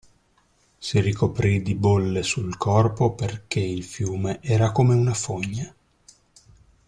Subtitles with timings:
[0.79, 5.71] Si ricoprì di bolle sul corpo perché il fiume era come una fogna.